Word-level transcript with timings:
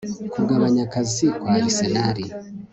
Kugabanya 0.33 0.81
akazi 0.87 1.25
kwa 1.39 1.53
Arsenal 1.57 2.17